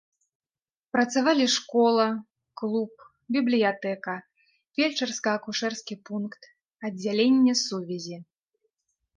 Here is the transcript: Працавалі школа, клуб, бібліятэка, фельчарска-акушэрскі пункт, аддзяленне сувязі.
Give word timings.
Працавалі 0.95 1.45
школа, 1.55 2.05
клуб, 2.61 2.91
бібліятэка, 3.37 4.15
фельчарска-акушэрскі 4.79 5.95
пункт, 6.11 6.41
аддзяленне 6.91 7.53
сувязі. 7.65 8.17